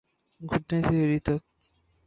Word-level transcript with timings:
گھٹنے 0.41 0.79
سے 0.87 0.95
ایڑی 0.99 1.19
تک 1.25 1.41